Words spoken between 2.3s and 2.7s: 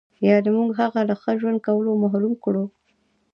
کړو.